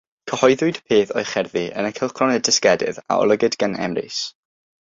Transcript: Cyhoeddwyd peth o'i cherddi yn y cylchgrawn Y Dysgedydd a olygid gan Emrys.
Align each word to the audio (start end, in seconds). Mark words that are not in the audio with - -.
Cyhoeddwyd 0.29 0.79
peth 0.93 1.11
o'i 1.19 1.25
cherddi 1.33 1.63
yn 1.83 1.89
y 1.89 1.93
cylchgrawn 1.99 2.35
Y 2.39 2.41
Dysgedydd 2.49 3.01
a 3.05 3.21
olygid 3.27 3.63
gan 3.65 3.81
Emrys. 3.89 4.23